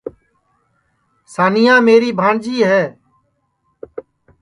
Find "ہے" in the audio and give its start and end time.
2.71-2.83